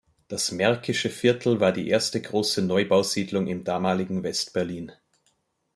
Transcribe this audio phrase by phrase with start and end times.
[0.29, 4.91] Das Märkische Viertel war die erste große Neubausiedlung im damaligen West-Berlin.